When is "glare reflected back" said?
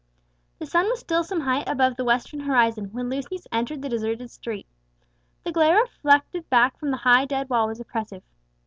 5.51-6.79